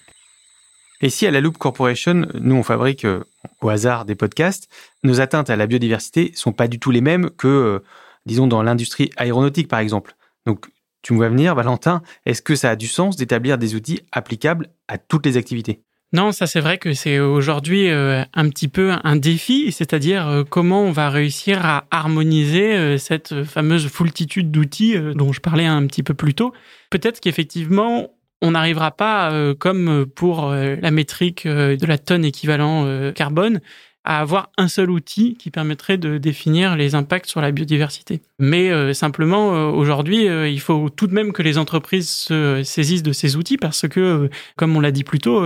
Et 1.01 1.10
si 1.10 1.25
à 1.25 1.32
la 1.32 1.39
Loop 1.39 1.58
Corporation, 1.58 2.27
nous 2.34 2.56
on 2.56 2.63
fabrique 2.63 3.06
euh, 3.06 3.24
au 3.62 3.70
hasard 3.70 4.06
des 4.06 4.15
podcasts, 4.15 4.70
nos 5.03 5.22
atteintes 5.22 5.50
à 5.50 5.56
la 5.56 5.65
biodiversité 5.65 6.32
sont 6.36 6.51
pas 6.51 6.68
du 6.68 6.79
tout 6.79 6.91
les 6.91 7.01
mêmes 7.01 7.29
que, 7.38 7.48
euh, 7.48 7.79
disons, 8.25 8.48
dans 8.48 8.62
l'industrie 8.63 9.10
aéronautique 9.15 9.70
par 9.70 9.79
exemple. 9.79 10.15
Donc 10.46 10.65
tu 11.01 11.13
me 11.13 11.18
vois 11.18 11.29
venir, 11.29 11.56
Valentin, 11.56 12.01
est-ce 12.25 12.41
que 12.41 12.56
ça 12.56 12.72
a 12.72 12.75
du 12.75 12.88
sens 12.88 13.15
d'établir 13.15 13.58
des 13.58 13.75
outils 13.75 14.01
applicables 14.12 14.68
à 14.89 14.98
toutes 14.98 15.25
les 15.25 15.38
activités? 15.38 15.82
Non, 16.12 16.32
ça 16.34 16.48
c'est 16.48 16.60
vrai 16.60 16.79
que 16.79 16.94
c'est 16.94 17.20
aujourd'hui 17.20 17.89
euh, 17.89 18.24
un 18.34 18.50
petit 18.50 18.68
peu 18.68 18.91
un 19.03 19.15
défi, 19.15 19.72
c'est-à-dire 19.72 20.44
comment 20.50 20.82
on 20.82 20.91
va 20.91 21.10
réussir 21.10 21.65
à 21.65 21.86
harmoniser 21.91 22.98
cette 22.98 23.44
fameuse 23.44 23.88
foultitude 23.88 24.51
d'outils 24.51 24.98
dont 25.15 25.32
je 25.32 25.39
parlais 25.39 25.68
un 25.68 25.86
petit 25.86 26.03
peu 26.03 26.15
plus 26.15 26.34
tôt. 26.34 26.51
Peut-être 26.89 27.22
qu'effectivement, 27.22 28.10
on 28.41 28.51
n'arrivera 28.51 28.91
pas, 28.91 29.31
comme 29.60 30.05
pour 30.05 30.51
la 30.51 30.91
métrique 30.91 31.46
de 31.48 31.86
la 31.86 31.98
tonne 31.98 32.25
équivalent 32.25 33.12
carbone, 33.13 33.62
à 34.10 34.22
avoir 34.22 34.50
un 34.58 34.68
seul 34.68 34.89
outil 34.89 35.36
qui 35.38 35.51
permettrait 35.51 36.00
de 36.00 36.18
définir 36.18 36.75
les 36.75 36.96
impacts 36.96 37.28
sur 37.28 37.42
la 37.42 37.51
biodiversité. 37.51 38.22
Mais 38.39 38.72
euh, 38.72 38.94
simplement, 38.94 39.54
euh, 39.54 39.70
aujourd'hui, 39.70 40.28
euh, 40.28 40.50
il 40.50 40.60
faut 40.62 40.89
tout 40.89 41.06
de 41.06 41.13
même 41.13 41.32
que 41.32 41.44
les 41.44 41.60
entreprises 41.60 42.10
se 42.10 42.63
saisissent 42.63 43.04
de 43.04 43.12
ces 43.12 43.36
outils 43.36 43.58
parce 43.58 43.88
que, 43.88 44.30
comme 44.56 44.75
on 44.75 44.80
l'a 44.80 44.89
dit 44.89 45.04
plus 45.04 45.20
tôt, 45.20 45.46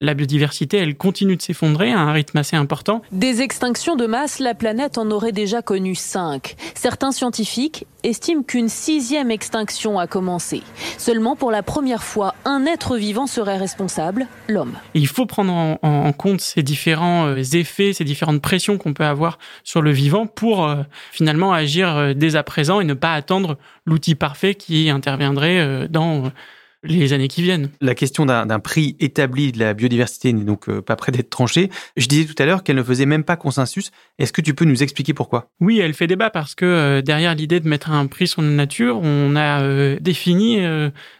la 0.00 0.14
biodiversité, 0.14 0.78
elle 0.78 0.96
continue 0.96 1.36
de 1.36 1.42
s'effondrer 1.42 1.92
à 1.92 2.00
un 2.00 2.10
rythme 2.12 2.38
assez 2.38 2.56
important. 2.56 3.02
Des 3.12 3.40
extinctions 3.40 3.94
de 3.94 4.06
masse, 4.06 4.40
la 4.40 4.54
planète 4.54 4.98
en 4.98 5.08
aurait 5.12 5.30
déjà 5.30 5.62
connu 5.62 5.94
cinq. 5.94 6.56
Certains 6.74 7.12
scientifiques 7.12 7.86
estiment 8.02 8.42
qu'une 8.42 8.68
sixième 8.68 9.30
extinction 9.30 9.98
a 10.00 10.08
commencé. 10.08 10.62
Seulement 10.98 11.36
pour 11.36 11.52
la 11.52 11.62
première 11.62 12.02
fois, 12.02 12.34
un 12.44 12.66
être 12.66 12.96
vivant 12.96 13.28
serait 13.28 13.58
responsable, 13.58 14.26
l'homme. 14.48 14.72
Il 14.94 15.06
faut 15.06 15.26
prendre 15.26 15.52
en, 15.52 15.78
en, 15.82 16.12
compte 16.12 16.40
ces 16.40 16.62
différents 16.64 17.36
effets, 17.36 17.91
ces 17.92 18.04
différentes 18.04 18.42
pressions 18.42 18.78
qu'on 18.78 18.94
peut 18.94 19.04
avoir 19.04 19.38
sur 19.64 19.82
le 19.82 19.90
vivant 19.90 20.26
pour 20.26 20.74
finalement 21.10 21.52
agir 21.52 22.14
dès 22.14 22.36
à 22.36 22.42
présent 22.42 22.80
et 22.80 22.84
ne 22.84 22.94
pas 22.94 23.14
attendre 23.14 23.58
l'outil 23.86 24.14
parfait 24.14 24.54
qui 24.54 24.90
interviendrait 24.90 25.60
euh, 25.60 25.88
dans 25.88 26.30
les 26.84 27.12
années 27.12 27.28
qui 27.28 27.42
viennent. 27.42 27.70
La 27.80 27.94
question 27.94 28.26
d'un 28.26 28.60
prix 28.60 28.96
établi 28.98 29.52
de 29.52 29.58
la 29.58 29.74
biodiversité 29.74 30.32
n'est 30.32 30.44
donc 30.44 30.68
euh, 30.68 30.82
pas 30.82 30.96
près 30.96 31.12
d'être 31.12 31.30
tranchée. 31.30 31.70
Je 31.96 32.06
disais 32.06 32.24
tout 32.24 32.40
à 32.42 32.46
l'heure 32.46 32.64
qu'elle 32.64 32.76
ne 32.76 32.82
faisait 32.82 33.06
même 33.06 33.24
pas 33.24 33.36
consensus. 33.36 33.92
Est-ce 34.18 34.32
que 34.32 34.40
tu 34.40 34.54
peux 34.54 34.64
nous 34.64 34.82
expliquer 34.82 35.14
pourquoi? 35.14 35.50
Oui, 35.60 35.78
elle 35.78 35.94
fait 35.94 36.06
débat 36.08 36.30
parce 36.30 36.54
que 36.54 36.64
euh, 36.64 37.02
derrière 37.02 37.34
l'idée 37.34 37.60
de 37.60 37.68
mettre 37.68 37.90
un 37.90 38.06
prix 38.06 38.26
sur 38.26 38.42
la 38.42 38.48
nature, 38.48 38.98
on 39.00 39.36
a 39.36 39.62
euh, 39.62 39.96
défini 40.00 40.60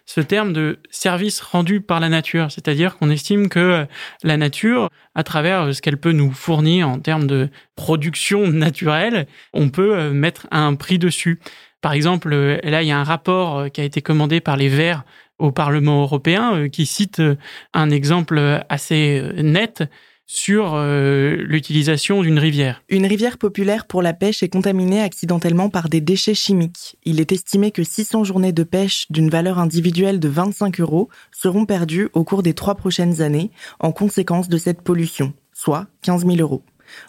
ce 0.07 0.21
terme 0.21 0.52
de 0.52 0.78
service 0.90 1.40
rendu 1.40 1.81
par 1.81 2.00
la 2.00 2.09
nature. 2.09 2.50
C'est-à-dire 2.50 2.97
qu'on 2.97 3.11
estime 3.11 3.49
que 3.49 3.87
la 4.23 4.37
nature, 4.37 4.90
à 5.14 5.23
travers 5.23 5.75
ce 5.75 5.81
qu'elle 5.81 5.97
peut 5.97 6.12
nous 6.12 6.33
fournir 6.33 6.88
en 6.88 6.99
termes 6.99 7.26
de 7.26 7.49
production 7.76 8.49
naturelle, 8.49 9.26
on 9.52 9.69
peut 9.69 10.11
mettre 10.11 10.47
un 10.50 10.75
prix 10.75 10.99
dessus. 10.99 11.38
Par 11.81 11.92
exemple, 11.92 12.31
là, 12.35 12.83
il 12.83 12.88
y 12.88 12.92
a 12.92 12.99
un 12.99 13.04
rapport 13.04 13.71
qui 13.73 13.81
a 13.81 13.85
été 13.85 14.02
commandé 14.02 14.40
par 14.40 14.57
les 14.57 14.69
Verts 14.69 15.04
au 15.43 15.51
Parlement 15.51 16.03
européen 16.03 16.55
euh, 16.55 16.69
qui 16.69 16.87
cite 16.87 17.21
euh, 17.21 17.37
un 17.75 17.91
exemple 17.91 18.63
assez 18.69 19.21
euh, 19.21 19.43
net 19.43 19.85
sur 20.25 20.79
l'utilisation 20.79 22.23
d'une 22.23 22.39
rivière. 22.39 22.83
Une 22.89 23.05
rivière 23.05 23.37
populaire 23.37 23.87
pour 23.87 24.01
la 24.01 24.15
pêche 24.15 24.43
est 24.43 24.49
contaminée 24.49 25.03
accidentellement 25.03 25.69
par 25.69 25.91
des 25.91 26.01
déchets 26.01 26.33
chimiques. 26.33 26.97
Il 27.05 27.21
est 27.21 27.33
estimé 27.33 27.71
que 27.71 27.83
600 27.83 28.25
journées 28.25 28.53
de 28.53 28.63
pêche 28.63 29.05
d'une 29.11 29.29
valeur 29.29 29.59
individuelle 29.59 30.21
de 30.21 30.29
25 30.29 30.81
euros 30.81 31.11
seront 31.33 31.67
perdues 31.67 32.09
au 32.15 32.25
cours 32.25 32.43
des 32.43 32.55
trois 32.55 32.77
prochaines 32.77 33.21
années 33.21 33.51
en 33.79 33.93
conséquence 33.93 34.49
de 34.49 34.57
cette 34.57 34.81
pollution, 34.81 35.35
soit 35.53 35.87
15 36.01 36.25
000 36.25 36.37
euros. 36.39 36.63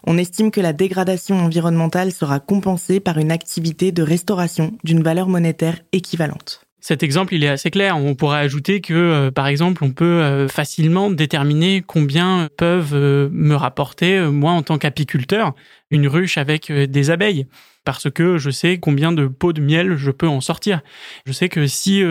On 0.06 0.18
estime 0.18 0.52
que 0.52 0.60
la 0.60 0.74
dégradation 0.74 1.38
environnementale 1.38 2.12
sera 2.12 2.42
compensée 2.42 3.00
par 3.00 3.20
une 3.20 3.32
activité 3.32 3.94
de 3.94 4.04
restauration 4.04 4.74
d'une 4.84 5.04
valeur 5.04 5.30
monétaire 5.30 5.80
équivalente. 5.94 6.63
Cet 6.86 7.02
exemple, 7.02 7.34
il 7.34 7.46
est 7.46 7.50
assez 7.50 7.72
clair. 7.72 7.98
On 7.98 8.14
pourrait 8.14 8.40
ajouter 8.40 8.82
que, 8.82 8.94
euh, 8.94 9.32
par 9.32 9.48
exemple, 9.48 9.86
on 9.86 9.92
peut 9.92 10.04
euh, 10.22 10.50
facilement 10.50 11.10
déterminer 11.10 11.82
combien 11.82 12.50
peuvent 12.58 12.94
euh, 12.94 13.30
me 13.32 13.56
rapporter, 13.56 14.20
moi, 14.20 14.52
en 14.52 14.64
tant 14.64 14.78
qu'apiculteur, 14.78 15.54
une 15.92 16.10
ruche 16.10 16.38
avec 16.38 16.70
des 16.70 17.10
abeilles. 17.10 17.48
Parce 17.86 18.12
que 18.12 18.38
je 18.38 18.50
sais 18.50 18.80
combien 18.80 19.14
de 19.14 19.28
pots 19.28 19.54
de 19.54 19.62
miel 19.62 19.96
je 19.96 20.12
peux 20.12 20.28
en 20.28 20.42
sortir. 20.42 20.82
Je 21.26 21.32
sais 21.32 21.48
que 21.48 21.68
si 21.68 22.02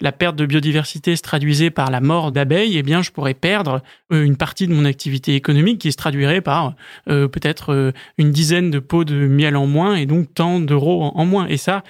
la 0.00 0.12
perte 0.12 0.36
de 0.36 0.46
biodiversité 0.46 1.16
se 1.16 1.22
traduisait 1.22 1.70
par 1.70 1.90
la 1.90 2.00
mort 2.00 2.30
d'abeilles, 2.30 2.78
eh 2.78 2.84
bien, 2.84 3.02
je 3.02 3.10
pourrais 3.10 3.34
perdre 3.34 3.82
une 4.10 4.36
partie 4.36 4.68
de 4.68 4.72
mon 4.72 4.84
activité 4.84 5.34
économique 5.34 5.80
qui 5.80 5.90
se 5.90 5.96
traduirait 5.96 6.40
par 6.40 6.74
peut-être 7.06 7.92
une 8.16 8.30
dizaine 8.30 8.70
de 8.70 8.78
pots 8.78 9.02
de 9.02 9.26
miel 9.26 9.56
en 9.56 9.66
moins 9.66 9.96
et 9.96 10.06
donc 10.06 10.32
tant 10.32 10.60
d'euros 10.60 11.10
en 11.12 11.26
moins. 11.26 11.48
Et 11.48 11.56
ça, 11.56 11.82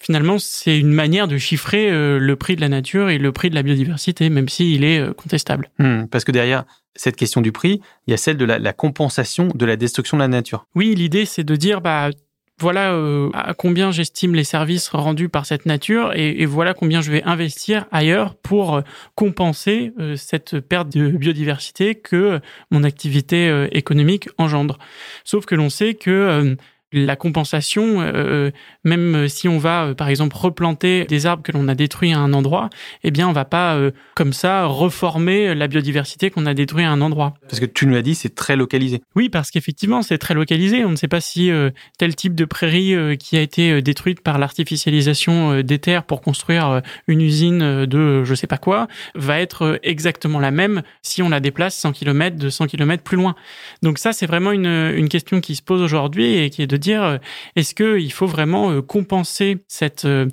finalement, 0.00 0.38
c'est 0.38 0.78
une 0.78 0.92
manière 0.92 1.28
de 1.28 1.38
chiffrer 1.38 1.90
euh, 1.90 2.18
le 2.18 2.36
prix 2.36 2.56
de 2.56 2.60
la 2.60 2.68
nature 2.68 3.10
et 3.10 3.18
le 3.18 3.32
prix 3.32 3.50
de 3.50 3.54
la 3.54 3.62
biodiversité, 3.62 4.28
même 4.30 4.48
s'il 4.48 4.84
est 4.84 5.00
euh, 5.00 5.12
contestable. 5.12 5.70
Hmm, 5.78 6.04
parce 6.06 6.24
que 6.24 6.32
derrière 6.32 6.64
cette 6.94 7.16
question 7.16 7.40
du 7.40 7.52
prix, 7.52 7.80
il 8.06 8.10
y 8.10 8.14
a 8.14 8.16
celle 8.16 8.36
de 8.36 8.44
la, 8.44 8.72
compensation 8.72 9.48
de 9.54 9.66
la 9.66 9.76
destruction 9.76 10.16
de 10.16 10.22
la 10.22 10.28
nature. 10.28 10.66
Oui, 10.74 10.94
l'idée, 10.94 11.26
c'est 11.26 11.44
de 11.44 11.56
dire, 11.56 11.82
bah, 11.82 12.10
voilà 12.58 12.92
euh, 12.92 13.28
à 13.34 13.52
combien 13.52 13.90
j'estime 13.90 14.34
les 14.34 14.44
services 14.44 14.88
rendus 14.88 15.28
par 15.28 15.44
cette 15.44 15.66
nature 15.66 16.14
et, 16.14 16.46
voilà 16.46 16.72
combien 16.72 17.02
je 17.02 17.12
vais 17.12 17.22
investir 17.24 17.84
ailleurs 17.92 18.34
pour 18.34 18.80
compenser 19.14 19.92
cette 20.16 20.60
perte 20.60 20.88
de 20.88 21.10
biodiversité 21.10 21.96
que 21.96 22.40
mon 22.70 22.82
activité 22.82 23.68
économique 23.72 24.30
engendre. 24.38 24.78
Sauf 25.22 25.44
que 25.44 25.54
l'on 25.54 25.68
sait 25.68 25.92
que 25.92 26.56
la 26.92 27.16
compensation, 27.16 28.00
euh, 28.00 28.50
même 28.84 29.28
si 29.28 29.48
on 29.48 29.58
va, 29.58 29.86
euh, 29.86 29.94
par 29.94 30.08
exemple, 30.08 30.36
replanter 30.36 31.04
des 31.04 31.26
arbres 31.26 31.42
que 31.42 31.50
l'on 31.50 31.66
a 31.66 31.74
détruits 31.74 32.12
à 32.12 32.18
un 32.18 32.32
endroit, 32.32 32.70
eh 33.02 33.10
bien, 33.10 33.28
on 33.28 33.32
va 33.32 33.44
pas, 33.44 33.74
euh, 33.74 33.90
comme 34.14 34.32
ça, 34.32 34.66
reformer 34.66 35.54
la 35.54 35.66
biodiversité 35.66 36.30
qu'on 36.30 36.46
a 36.46 36.54
détruit 36.54 36.84
à 36.84 36.90
un 36.90 37.00
endroit. 37.00 37.34
Parce 37.48 37.58
que 37.58 37.66
tu 37.66 37.86
nous 37.86 37.94
l'as 37.94 38.02
dit, 38.02 38.14
c'est 38.14 38.34
très 38.34 38.54
localisé. 38.54 39.02
Oui, 39.16 39.28
parce 39.28 39.50
qu'effectivement, 39.50 40.02
c'est 40.02 40.18
très 40.18 40.34
localisé. 40.34 40.84
On 40.84 40.90
ne 40.90 40.96
sait 40.96 41.08
pas 41.08 41.20
si 41.20 41.50
tel 41.98 42.14
type 42.14 42.34
de 42.34 42.44
prairie 42.44 43.16
qui 43.18 43.36
a 43.36 43.40
été 43.40 43.82
détruite 43.82 44.20
par 44.20 44.38
l'artificialisation 44.38 45.62
des 45.62 45.78
terres 45.78 46.04
pour 46.04 46.20
construire 46.20 46.82
une 47.08 47.20
usine 47.20 47.86
de 47.86 48.24
je 48.24 48.34
sais 48.34 48.46
pas 48.46 48.58
quoi 48.58 48.88
va 49.14 49.40
être 49.40 49.78
exactement 49.82 50.38
la 50.38 50.50
même 50.50 50.82
si 51.02 51.22
on 51.22 51.28
la 51.28 51.40
déplace 51.40 51.76
100 51.76 51.92
km, 51.92 52.36
200 52.36 52.66
km 52.66 53.02
plus 53.02 53.16
loin. 53.16 53.34
Donc 53.82 53.98
ça, 53.98 54.12
c'est 54.12 54.26
vraiment 54.26 54.52
une, 54.52 54.66
une 54.66 55.08
question 55.08 55.40
qui 55.40 55.56
se 55.56 55.62
pose 55.62 55.82
aujourd'hui 55.82 56.36
et 56.36 56.50
qui 56.50 56.62
est 56.62 56.66
de 56.66 56.75
dire 56.78 57.02
euh, 57.02 57.18
est-ce 57.56 57.74
qu'il 57.74 58.12
faut 58.12 58.26
vraiment 58.26 58.70
euh, 58.70 58.82
compenser 58.82 59.58
cette 59.68 60.04
euh, 60.04 60.26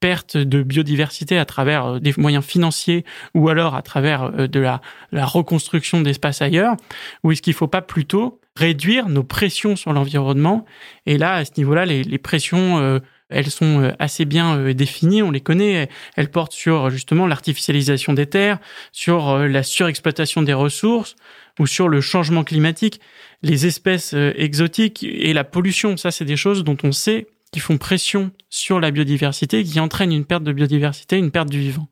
perte 0.00 0.36
de 0.36 0.62
biodiversité 0.62 1.38
à 1.38 1.44
travers 1.44 2.00
des 2.00 2.14
moyens 2.16 2.44
financiers 2.44 3.04
ou 3.34 3.48
alors 3.48 3.74
à 3.74 3.82
travers 3.82 4.48
de 4.48 4.60
la, 4.60 4.80
reconstruction 5.12 6.00
d'espaces 6.00 6.40
ailleurs? 6.40 6.76
Ou 7.22 7.32
est-ce 7.32 7.42
qu'il 7.42 7.52
ne 7.52 7.56
faut 7.56 7.68
pas 7.68 7.82
plutôt 7.82 8.40
réduire 8.56 9.08
nos 9.08 9.22
pressions 9.22 9.76
sur 9.76 9.92
l'environnement? 9.92 10.64
Et 11.04 11.18
là, 11.18 11.34
à 11.34 11.44
ce 11.44 11.50
niveau-là, 11.58 11.84
les, 11.84 12.18
pressions, 12.18 12.98
elles 13.28 13.50
sont 13.50 13.92
assez 13.98 14.24
bien 14.24 14.72
définies, 14.72 15.22
on 15.22 15.30
les 15.30 15.42
connaît. 15.42 15.90
Elles 16.16 16.30
portent 16.30 16.54
sur 16.54 16.88
justement 16.88 17.26
l'artificialisation 17.26 18.14
des 18.14 18.24
terres, 18.24 18.58
sur 18.92 19.36
la 19.36 19.62
surexploitation 19.62 20.40
des 20.40 20.54
ressources 20.54 21.14
ou 21.60 21.66
sur 21.66 21.88
le 21.88 22.00
changement 22.00 22.42
climatique 22.42 23.00
les 23.42 23.66
espèces 23.66 24.14
euh, 24.14 24.32
exotiques 24.34 25.04
et 25.04 25.32
la 25.32 25.44
pollution. 25.44 25.96
Ça, 25.96 26.10
c'est 26.10 26.24
des 26.24 26.36
choses 26.36 26.64
dont 26.64 26.76
on 26.82 26.90
sait 26.90 27.28
qui 27.52 27.60
font 27.60 27.78
pression 27.78 28.30
sur 28.48 28.80
la 28.80 28.90
biodiversité, 28.90 29.62
qui 29.62 29.78
entraînent 29.78 30.12
une 30.12 30.24
perte 30.24 30.42
de 30.42 30.52
biodiversité, 30.52 31.18
une 31.18 31.30
perte 31.30 31.50
du 31.50 31.60
vivant. 31.60 31.88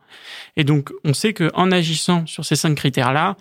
Et 0.57 0.65
donc, 0.65 0.91
on 1.05 1.13
sait 1.13 1.35
qu'en 1.35 1.71
agissant 1.71 2.27
sur 2.27 2.45
ces 2.45 2.57
cinq 2.57 2.77
critères-là, 2.77 3.37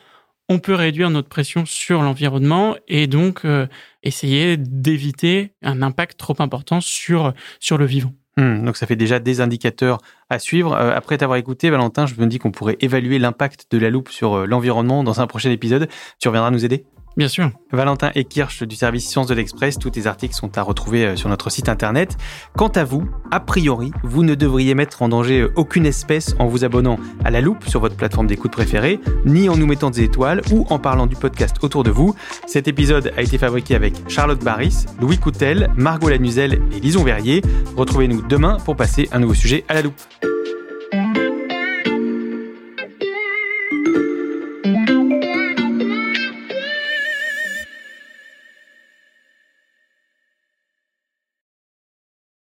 on 0.50 0.60
peut 0.60 0.74
réduire 0.74 1.10
notre 1.10 1.30
pression 1.30 1.66
sur 1.66 2.02
l'environnement 2.02 2.76
et 2.88 3.08
donc 3.08 3.46
euh, 3.46 3.68
essayer 4.04 4.58
d'éviter 4.58 5.54
un 5.62 5.82
impact 5.82 6.18
trop 6.18 6.36
important 6.40 6.82
sur, 6.82 7.34
sur 7.60 7.78
le 7.78 7.86
vivant. 7.86 8.14
Hmm, 8.38 8.64
donc 8.64 8.78
ça 8.78 8.86
fait 8.86 8.96
déjà 8.96 9.20
des 9.20 9.42
indicateurs 9.42 10.00
à 10.30 10.40
suivre. 10.40 10.74
Euh, 10.74 10.96
après 10.96 11.18
t'avoir 11.18 11.38
écouté, 11.38 11.70
Valentin, 11.70 12.06
je 12.06 12.16
me 12.16 12.28
dis 12.28 12.38
qu'on 12.40 12.52
pourrait 12.52 12.78
évaluer 12.82 13.20
l'impact 13.20 13.68
de 13.72 13.78
la 13.80 13.90
loupe 13.90 14.10
sur 14.10 14.46
l'environnement 14.46 15.04
dans 15.04 15.22
un 15.22 15.28
prochain 15.28 15.50
épisode. 15.50 15.90
Tu 16.20 16.28
reviendras 16.28 16.52
nous 16.52 16.64
aider? 16.64 16.86
Bien 17.18 17.28
sûr. 17.28 17.50
Valentin 17.72 18.12
Ekirch 18.14 18.62
du 18.62 18.76
service 18.76 19.10
Sciences 19.10 19.26
de 19.26 19.34
l'Express, 19.34 19.80
tous 19.80 19.90
tes 19.90 20.06
articles 20.06 20.36
sont 20.36 20.56
à 20.56 20.62
retrouver 20.62 21.04
euh, 21.04 21.16
sur 21.16 21.30
notre 21.30 21.50
site 21.50 21.68
internet. 21.68 22.16
Quant 22.56 22.68
à 22.68 22.84
vous, 22.84 23.10
a 23.32 23.40
priori, 23.40 23.92
vous 24.04 24.24
ne 24.24 24.36
devriez 24.36 24.76
mettre 24.76 25.02
en 25.02 25.10
danger 25.10 25.42
euh, 25.42 25.52
aucune 25.56 25.88
espèce 25.88 26.36
en 26.38 26.46
vous 26.46 26.64
abonnant 26.64 27.00
à 27.26 27.32
la 27.32 27.42
loupe 27.42 27.68
sur 27.68 27.80
votre 27.80 27.96
plateforme 27.96 28.28
d'écoute 28.28 28.52
préférée, 28.52 29.00
ni 29.26 29.50
en 29.50 29.58
nous 29.58 29.66
mettant 29.66 29.90
des 29.90 30.04
étoiles 30.04 30.42
ou 30.52 30.68
en 30.70 30.78
parlant 30.78 31.08
du 31.08 31.16
podcast 31.16 31.58
autour 31.64 31.84
de 31.84 31.90
vous. 31.90 32.14
Cet 32.46 32.68
épisode 32.68 33.12
a 33.18 33.24
été 33.24 33.40
fabriqué 33.40 33.74
avec 33.74 33.96
Charlotte 34.08 34.44
Barris, 34.44 34.86
Louis 35.02 35.18
Coutel, 35.18 35.72
Margot 35.76 36.10
Lanuzel 36.10 36.62
et 36.72 36.80
Lison 36.80 37.04
Verrier. 37.04 37.42
Retrouvez-nous 37.76 38.22
demain 38.22 38.58
pour 38.64 38.76
passer 38.76 39.10
un 39.12 39.18
nouveau 39.18 39.34
sujet 39.34 39.66
à 39.70 39.74
la 39.74 39.82
loupe. 39.82 40.00